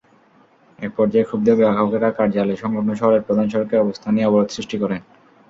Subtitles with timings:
[0.79, 5.01] একপর্যায়ে ক্ষুব্ধ গ্রাহকেরা কার্যালয়-সংলগ্ন শহরের প্রধান সড়কে অবস্থান নিয়ে অবরোধ সৃষ্টি করেন।